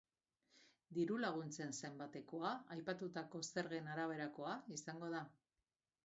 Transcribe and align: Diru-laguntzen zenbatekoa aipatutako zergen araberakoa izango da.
Diru-laguntzen 0.99 1.73
zenbatekoa 1.81 2.53
aipatutako 2.75 3.41
zergen 3.49 3.91
araberakoa 3.97 4.55
izango 4.79 5.11
da. 5.17 5.21